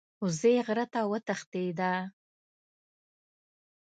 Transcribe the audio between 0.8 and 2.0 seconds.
ته وتښتیده.